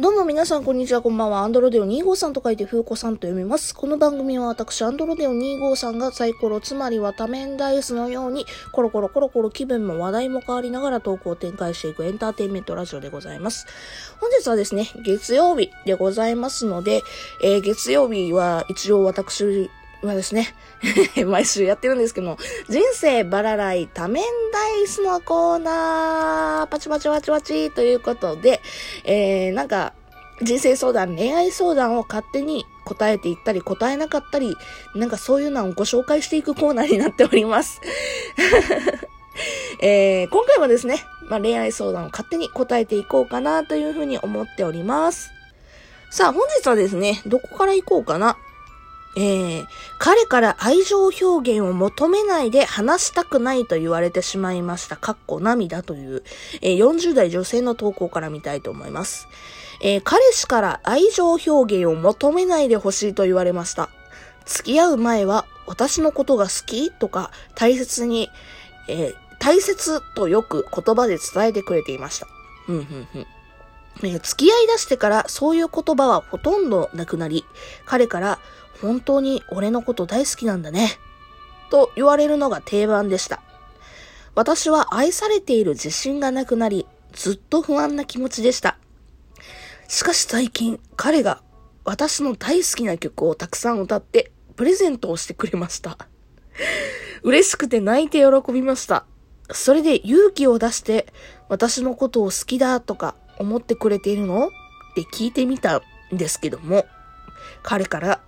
[0.00, 1.40] どうも皆さん、こんにちは、こんばんは。
[1.40, 3.74] アンドロデオ2号さんと書いて、風子さんと読みます。
[3.74, 13.66] この番組は私、アンドロデオ2号さんがサイコロ、つまりは多面ダイスのように、コロコロコロコロ気分も話題も変わりながらトークを展開していくエンターテインメントラジオでございます。
[14.18, 17.02] 本日はですね、月曜日でございますので、
[17.44, 19.68] えー、月曜日は一応私
[20.06, 20.54] はですね、
[21.26, 22.38] 毎週やってるんですけども
[22.68, 28.60] 人生バラライ多面ダイスのコーナー、パチパチパチパチということで、
[29.04, 29.94] えー、なんか、
[30.40, 34.56] 人生相談、恋愛相談を勝手に答えていったり、答えなかったり、
[34.94, 37.80] なんかそういうのをご紹介していくコーナーになっております。
[39.80, 45.30] えー、今回はですね、まあ、恋愛相談を勝手に答えていこうかなというふうに思っております。
[46.10, 48.36] さあ、本日はですね、どこから行こうかな。
[49.16, 49.66] えー、
[49.98, 54.96] 彼から愛情表現を求めないで話したくないと言われてしまいました。
[54.96, 56.22] かっこ涙という、
[56.62, 59.28] えー、40代女性の投稿から見たいと思います。
[59.82, 63.90] えー、彼氏から愛情表現を求めないでほしいと言われました。
[64.46, 68.30] 付き合う前は私のことが好きとか大切に、
[68.88, 72.26] え、大切とよく言葉で伝えてくれていました。
[72.66, 73.26] ふんふんふん。
[74.00, 77.44] 付き合い出してからそういう言葉はほとんどなくなり、
[77.84, 78.38] 彼から
[78.82, 80.90] 本当に俺のこと大好きなんだね。
[81.70, 83.40] と言われるのが定番でした。
[84.34, 88.76] 私は愛されている自信がなくなり、ずっと不安な気持ちでした。
[89.88, 91.42] しかし最近、彼が
[91.84, 95.96] 私の大好きな曲をたくさん歌ってプレゼントをしてくれました。
[97.22, 99.04] 嬉しくて泣いて喜びました。
[99.50, 101.06] それで勇気を出して
[101.48, 104.46] 私のことを好きだとか思ってくれているの？
[104.46, 104.50] っ
[104.94, 106.86] て聞いてみたんですけども、
[107.62, 108.20] 彼から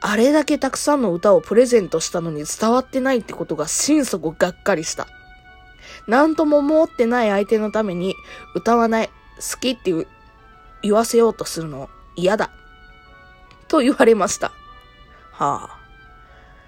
[0.00, 5.08] あれだけたくさんの歌をプレゼントしたのに伝わってないってことが心底がっかりした。
[6.06, 8.14] なんとも思ってない相手のために
[8.54, 9.92] 歌わない、好きって
[10.82, 12.50] 言わせようとするの嫌だ。
[13.66, 14.52] と言われました。
[15.32, 15.78] はあ。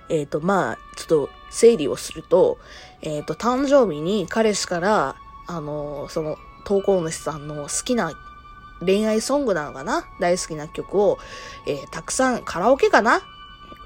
[0.08, 2.58] えっ、ー、と、まあ、ちょっと整理をすると、
[3.02, 5.16] えっ、ー、と、誕生日に彼氏から、
[5.46, 8.12] あの、その、投稿主さんの好きな
[8.84, 10.04] 恋愛ソングなのかな？
[10.20, 11.18] 大好きな曲を、
[11.66, 13.22] えー、たくさんカラオケかな？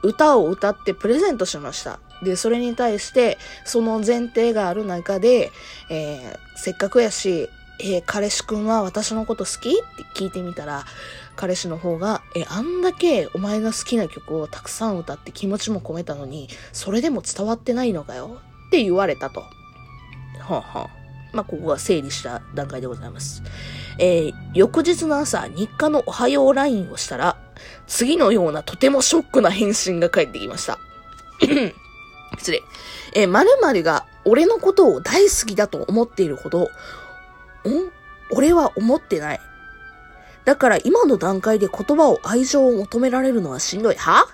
[0.03, 1.99] 歌を歌ってプレゼントしました。
[2.23, 5.51] で、それに対して、その前提がある中で、
[5.91, 7.49] えー、せっかくやし、
[7.81, 9.71] えー、彼氏くんは私のこと好き？
[9.71, 10.85] って聞いてみたら、
[11.37, 18.39] 彼氏の方が、え、あんだけお前の好きな曲をたくさん歌って気持ちも込めたのに、それでも伝わってないのかよ？
[18.69, 19.41] って言われたと。
[19.41, 19.49] は
[20.51, 20.89] あ、はあ、
[21.33, 23.43] まあ、ここが整理した段階でございます。
[23.99, 27.37] えー、翌日の朝、日課のおはよう LINE をしたら、
[27.87, 30.79] 次のようなとてもショックな返信が返ってきました。
[32.39, 32.63] 失礼。
[33.15, 36.69] えー、〇〇が俺のことを大好きだと思っているほど、ん？
[38.31, 39.41] 俺は思ってない。
[40.45, 43.95] だから今の段階で言葉を愛情を求められるのはしんどい。
[43.95, 44.27] は？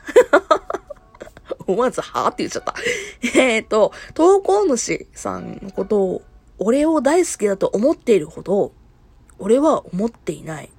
[1.66, 2.74] 思わず、はって言っちゃった。
[3.38, 6.22] えっ、と、投稿主さんのことを、
[6.58, 8.72] 俺を大好きだと思っているほど、
[9.40, 10.70] 俺は思っていない。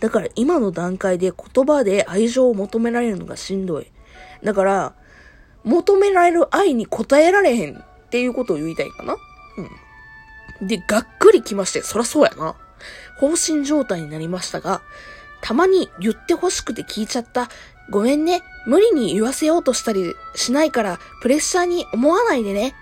[0.00, 3.86] だから今の段階で言葉で愛情を求められるのがしんどい。
[4.42, 4.94] だから、
[5.64, 9.16] 求められる愛に応えられへんっていうことを言いたいかな
[10.60, 10.66] うん。
[10.66, 12.56] で、がっくり来まして、そらそうやな。
[13.18, 14.82] 放心状態になりましたが、
[15.40, 17.48] たまに言って欲しくて聞いちゃった。
[17.90, 18.42] ごめんね。
[18.66, 22.74] 無理に言わせようとしたりしないから、プレッシャーに思わないでね。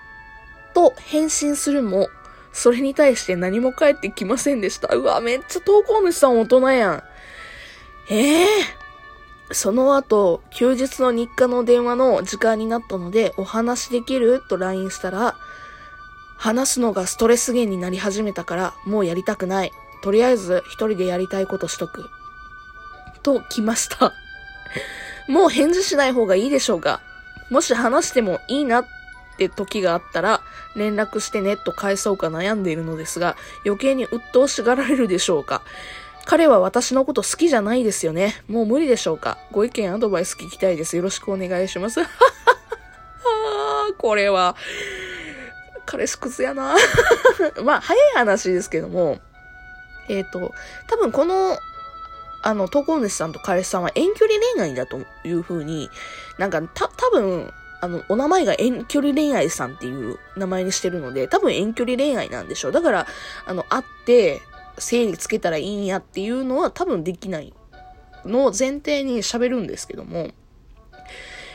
[0.73, 2.09] と返信するも、
[2.53, 4.95] それに対して何も返ってきませんでした。
[4.95, 7.03] うわ、めっちゃ投稿主さん大人やん。
[8.11, 14.43] ええー、その後、休日の日課の電話の時間になったので、お話できる？
[14.49, 15.37] と LINE したら、
[16.37, 19.73] 話すのがストレス源になり始めたから、もうやりたくない。
[20.03, 22.09] とりあえず一人でやりたいことしとく。
[23.23, 24.13] と来ました。
[25.29, 27.01] もう返事しない方がいいでしょうか
[27.51, 28.87] もし話してもいいなっ
[29.49, 30.43] て時があったら、
[30.77, 35.63] 連絡してねと返そうか悩んでいるのですが、余計に鬱陶しがられるでしょうか
[36.27, 38.35] 彼は私のこと好きじゃないですよね。
[38.49, 40.97] もう無理でしょうかご意見アドバイス聞きたいです。
[40.97, 42.01] よろしくお願いします。
[43.99, 44.55] これは、
[45.87, 46.77] 彼氏クズやな
[47.65, 49.19] まあ、早い話ですけども、
[50.09, 50.53] えっ、ー、と、
[50.87, 51.59] 多分この、
[52.43, 55.91] あの、投稿主さんと彼氏さんは遠距離恋愛だという風に、
[56.39, 62.73] なんか、た、多分、あの、お名前が遠距離恋愛さんっていう名前にしてるので、多分遠距離恋愛なんでしょう。
[62.73, 63.07] だから、
[63.47, 64.43] あの、会って、
[64.79, 67.53] 整理つけたらいいんやっていうのは多分できない
[68.25, 70.31] のを前提に喋るんですけども、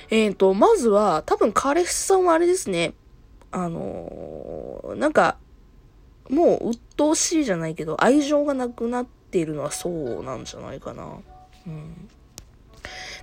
[0.10, 2.94] えっ、ー、と、まずは、多分彼氏さんはあれですね、
[3.52, 5.38] あのー、なんか、
[6.30, 11.20] もう鬱陶しいじゃないけど、愛情がなくなっているのはそうなんじゃないかな。
[11.68, 12.10] うん。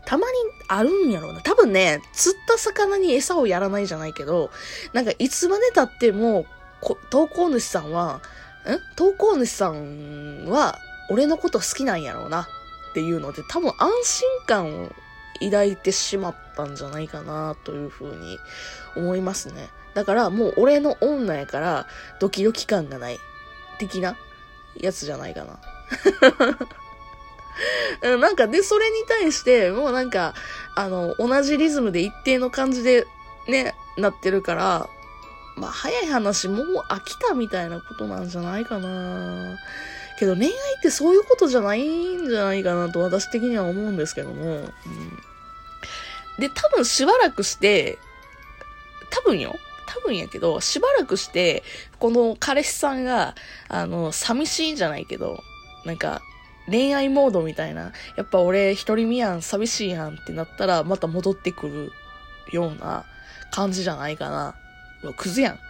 [0.05, 0.33] たまに
[0.69, 1.41] あるんやろうな。
[1.41, 4.51] 多分ね、釣った魚に餌をやらないじゃないけど、
[4.93, 6.47] なんかいつまで経っても、
[7.11, 8.21] 投稿主さんは、ん？
[8.97, 10.79] 投稿主さんは、
[11.11, 12.47] 俺のこと好きなんやろうなっ
[12.95, 14.93] ていうので、多分安心感を
[15.41, 18.39] 抱いてしまったんじゃないかなというふうに
[18.97, 19.71] 思いますね。
[19.95, 21.87] だからもう俺の女やから
[22.19, 23.19] ドキドキ感がない
[23.79, 24.17] 的な
[24.77, 25.59] やつじゃないかな。
[28.01, 30.35] なんかで、それに対して、もうなんか、
[30.75, 33.07] あの、同じリズムで一定の感じで
[33.49, 34.89] ね、なってるから、
[35.57, 39.59] まあ、早い話、もう飽きたみたいなことなんじゃないかな。
[40.19, 44.45] けど恋愛ってそういうことじゃないんじゃないかなと私的には思うんですけども。
[44.45, 44.71] うん、
[46.39, 47.99] で、多分しばらくして、
[49.11, 49.57] 多分よ。
[49.87, 51.63] 多分やけど、しばらくして、
[51.99, 53.35] この彼氏さんが、
[53.69, 55.43] あの、寂しいんじゃないけど、
[55.85, 56.23] なんか、
[56.73, 61.93] 恋愛モードみたいな、やっぱ俺一人身やん、寂しいやんってなったら、また戻ってくる
[62.51, 63.05] ような
[63.51, 64.55] 感じじゃないかな。
[65.03, 65.59] うわ、クズやん。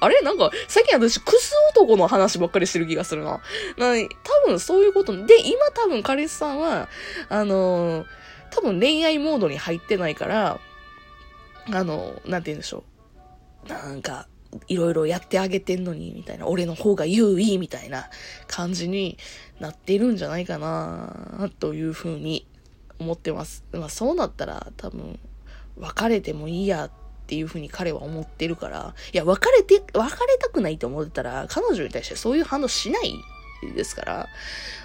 [0.00, 0.20] あれ？
[0.22, 3.40] なんか、最近私、クズ男の話ばっかりしてる気がするな。
[3.76, 5.14] な多分そういうこと。
[5.26, 6.88] で、今多分彼氏さんは、
[7.28, 8.06] あのー、
[8.50, 10.58] 多分恋愛モードに入ってないから、
[11.72, 12.84] あのー、なんて言うんでしょ
[13.66, 13.68] う。
[13.68, 14.26] なんか、
[14.68, 18.08] いろいろやってあげてんのに、みたいな、俺の方が優位、みたいな
[18.46, 19.18] 感じに
[19.60, 22.46] なっているんじゃないかな、というふうに
[22.98, 23.64] 思ってます。
[23.72, 25.18] まあそうなったら多分、
[25.76, 26.90] 別れてもいいやっ
[27.26, 33.14] ていうふうに彼は思ってるから、いや、別れて、別れたくないと思ってたら、彼女に対してそういう反応しない
[33.74, 34.28] ですから、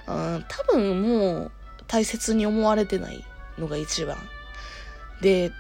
[0.07, 1.51] うん、多分もう
[1.87, 3.23] 大切に思われてない
[3.57, 4.17] のが一番。
[5.21, 5.51] で、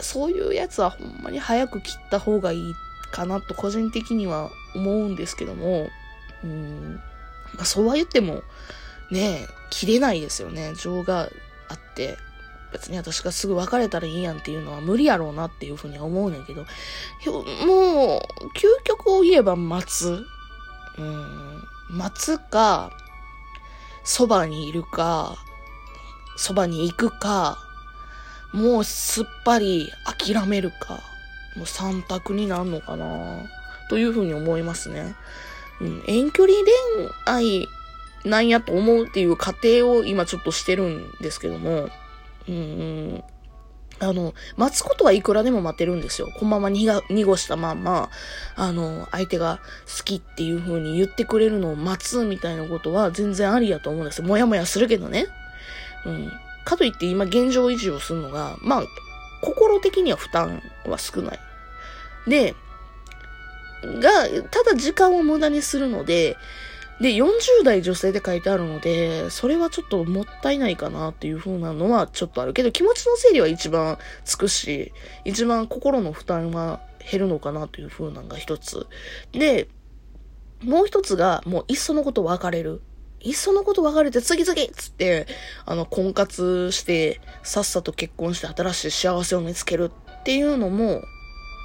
[0.00, 2.74] そういうやつはほんまに早く切った方がいい
[3.14, 5.88] かなと個人的には思うんですけども、
[6.42, 7.00] うん、
[7.54, 8.42] まあ、そうは言っても、
[9.10, 10.74] ね切れないですよね。
[10.76, 11.28] 情が
[11.68, 12.16] あって。
[12.72, 20.24] 別に私がすぐ別れたらいいやんっていうのは無理やろうなっていうふうには思うねんけど、もう、究極を言えば待つ。
[20.98, 22.90] うん、待つか、
[24.02, 25.36] そばにいるか、
[26.36, 27.58] そばに行くか、
[28.52, 31.13] もうすっぱり諦めるか。
[31.56, 33.42] もう3択になるのかな？
[33.88, 35.14] というふうに思いますね。
[35.80, 37.68] うん、遠距離恋愛
[38.24, 41.90] なんやと思うっていう過程を今ちょっとしてるんですけども、
[42.48, 43.24] うん、
[44.00, 46.28] あの、待つことはいくらでも待てるんですよ。
[46.34, 48.10] このまま濁したまんま、
[48.56, 49.60] あの、相手が
[49.98, 54.26] 好きっていう風に言ってくれるのを待つみたいなことは全然ありやと思うんですよ。
[54.26, 55.26] もやもやするけどね。
[56.06, 56.32] うん。
[56.64, 58.84] かといって今現状維持をするのが、まあ、
[59.44, 61.38] 心的には負担は少ない。
[62.26, 62.54] で、
[64.00, 66.36] が、ただ時間を無駄にするので、
[67.00, 74.92] で、40代女性で書いてあるので、それはちょっともったいないかなっていう風なのはちょっとあるけど、気持ちの整理は一番つくし、
[75.24, 76.80] 一番心の負担は
[77.10, 78.86] 減るのかなという風なのが一つ。
[79.32, 79.68] で、
[80.62, 82.80] もう一つが、もういっそのこと別れる。
[83.24, 85.26] いっそのこと別れて次々っつって、
[85.64, 89.90] あの、婚活して、さっさと結婚して新しい幸せを見つける
[90.20, 91.02] っていうのも、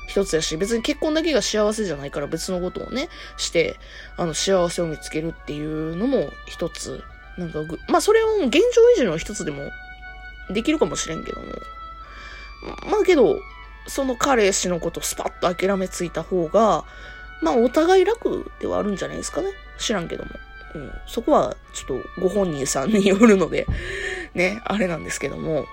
[0.07, 3.75] 一つやし、別に結婚だけが幸せじゃないから別のことをね、して、
[4.17, 7.03] あの、幸せを見つけるっていうのも一つ。
[7.37, 8.59] なんかまあ、それを現状
[8.97, 9.69] 維持の一つでも
[10.49, 11.47] できるかもしれんけども。
[12.89, 13.39] まあけど、
[13.87, 16.85] その彼氏のことスパッと諦めついた方が、
[17.41, 19.49] まあお互い楽ではあるんじゃないですかね。
[19.77, 20.31] 知らんけども。
[20.75, 23.67] うん、そこはちょっとご本人さんによるので、
[24.33, 25.65] ね、あれなんですけども。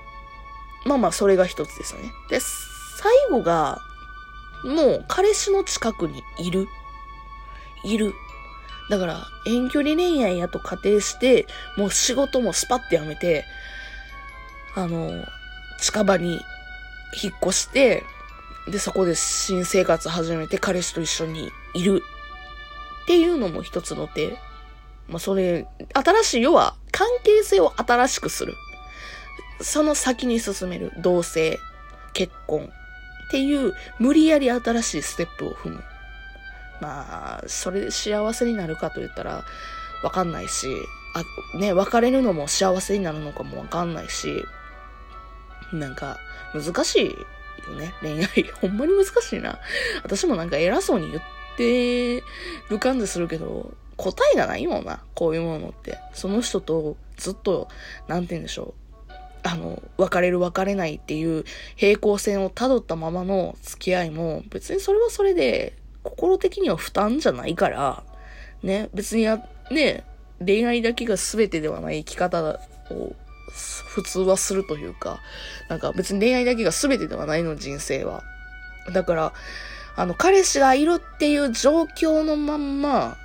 [0.86, 2.12] まあまあ、それが一つですよね。
[2.30, 3.80] で、最後が、
[4.64, 6.66] もう彼氏の近くにいる。
[7.84, 8.14] いる。
[8.88, 13.44] だから、遠距離恋愛やと仮定して、もう仕事もスパッてやめて、
[14.76, 15.24] あの、
[15.80, 16.40] 近場に
[17.20, 18.04] 引っ越して、
[18.68, 22.02] で、そこで新生活始めて彼氏と一緒にいる。
[23.04, 24.36] っていうのも一つの手。
[25.08, 28.54] まあ、それ、新しい、要は、関係性を新しくする。
[29.60, 30.92] その先に進める。
[30.98, 31.58] 同性、
[32.12, 32.70] 結婚
[33.28, 35.84] っていう、無理やり新しいステップを踏む。
[36.80, 39.44] まあ、それで幸せになるかと言ったら、
[40.02, 40.68] わかんないし、
[41.14, 44.44] あ、ね、別れるのも幸せになるのかもわかんないし、
[45.72, 46.18] なんか、
[46.54, 47.06] 難しい
[47.68, 48.52] よね、恋愛。
[48.60, 49.58] ほんまに難しいな。
[50.02, 51.22] 私もなんか偉そうに言っ
[51.56, 52.22] て
[52.68, 55.98] る感じするけど、答えがないもんな、こういうものって。
[56.12, 57.68] その人とずっと、
[58.08, 58.74] なんて言うんでしょ
[59.08, 59.12] う。
[59.42, 61.44] あの、別れる別れないっていう
[61.76, 68.02] 平行線を辿ったままの付き合いも、別にそれはそれで、心的には負担じゃないから、
[68.62, 69.26] ね、別に
[69.70, 70.04] ね、
[70.44, 72.60] 恋愛だけが全てではない生き方
[72.90, 73.14] を
[73.96, 75.20] 普通はするというか、
[75.68, 78.22] なんか別に恋愛だけが全てではないの、人生は。
[78.92, 79.32] だから、
[79.96, 83.16] あの、彼氏がいるっていう状況のまんま、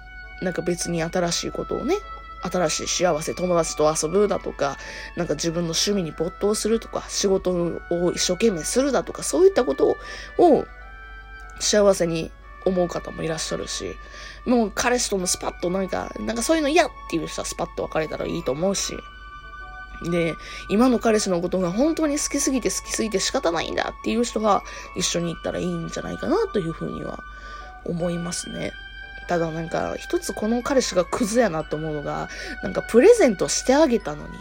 [0.42, 1.96] なんか別に新しいことをね、
[2.42, 4.78] 新しい幸せ、友達と遊ぶだとか、
[5.16, 9.98] なんか自分の趣味に没頭するとか、仕事を一生懸命するだとか、そういったこと
[10.38, 10.66] を
[11.60, 12.32] 幸せに
[12.66, 13.96] 思う方もいらっしゃるし、
[14.46, 18.96] もう彼氏ともスパッとなんか、なんかそういうの嫌っていう人はスパッと別れたらいいと思うし、
[20.10, 20.36] で、
[20.70, 24.64] 今の彼氏のことが本当に好きすぎて好きすぎて仕方ないんだっていう人は
[24.98, 27.20] 一緒に行ったらいいんじゃないかなというふうには
[27.86, 28.72] 思いますね。
[29.32, 32.28] ただなんか、一つこの彼氏がクズやなと思うのが、
[32.64, 34.34] なんかプレゼントしてあげたのに、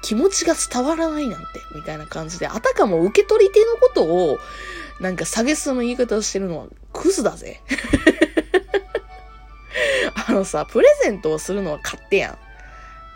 [0.00, 4.38] 気持ちが伝わらないなんて、みたいな感じで、あたかも受け取り手のことを、
[5.00, 7.60] なんか下げすの言い方をしてるのはクズだぜ。
[10.28, 12.38] あのさ、プレゼントをするのは勝手や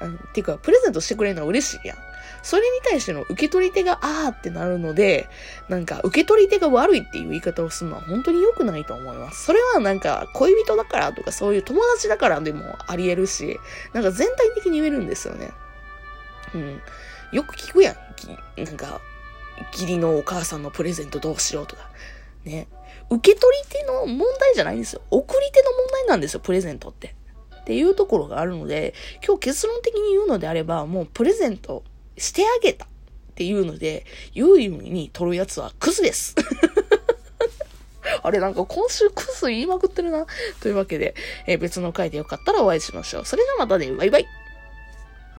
[0.01, 0.05] ん。
[0.05, 1.99] うん、ていうか、プレゼントしてくれるのは嬉しいやん。
[2.43, 5.29] それに対しての受け取り手があーってなるので、
[5.69, 9.45] なんか受け取り手が悪いっていう言い方をするのは本当に良くないと思います。
[9.45, 13.59] それはなんか恋人だからとかそういう友達だからでもあり得るし、
[13.93, 15.51] なんか全体的に言えるんですよね。
[16.55, 16.81] うん。
[17.33, 17.97] よく聞くやん。
[18.63, 19.01] なんか、
[19.73, 21.91] 義理のお母さんのプレゼントどうしようとか。
[22.45, 22.69] ね。
[23.11, 25.03] 受け取り手の問題じゃないんですよ。
[25.11, 27.15] 送り手の問題なんですよ、プレゼントって。
[27.61, 31.85] っていうところがあるので、今日結論的に言うのであれば、もうプレゼント
[32.17, 32.89] してあげたっ
[33.35, 34.05] ていうので、
[34.35, 36.35] 言う意味に取るやつはクズです。
[38.23, 40.27] あれなんか今週クズ言いまくってるな。
[40.61, 41.15] というわけで、
[41.47, 43.25] えー、別の回でよかったらお会いしましょう。
[43.25, 44.27] それではまたね、バイバイ。